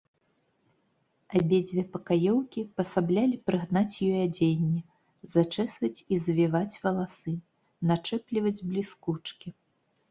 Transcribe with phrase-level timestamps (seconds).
[1.39, 4.81] Абедзве пакаёўкі пасаблялі прыгнаць ёй адзенне,
[5.35, 7.31] зачэсваць і завіваць валасы,
[7.95, 9.49] начэпліваць бліскучкі.